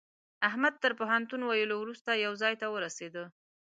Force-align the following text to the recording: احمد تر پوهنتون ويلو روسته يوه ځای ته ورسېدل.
احمد 0.49 0.73
تر 0.83 0.91
پوهنتون 0.99 1.41
ويلو 1.45 1.85
روسته 1.87 2.11
يوه 2.25 2.37
ځای 2.41 2.53
ته 2.61 2.67
ورسېدل. 2.69 3.25